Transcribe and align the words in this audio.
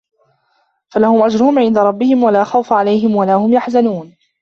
فَلَهُمْ 0.93 1.23
أَجْرُهُمْ 1.23 1.59
عِنْدَ 1.59 1.77
رَبِّهِمْ 1.77 2.23
وَلَا 2.23 2.43
خَوْفٌ 2.43 2.73
عَلَيْهِمْ 2.73 3.15
وَلَا 3.15 3.35
هُمْ 3.35 3.53
يَحْزَنُونَ 3.53 4.15